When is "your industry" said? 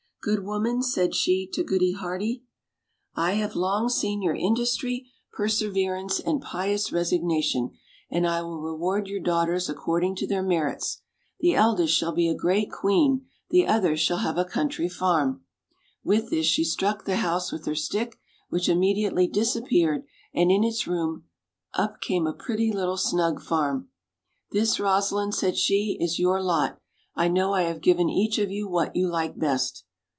4.21-5.07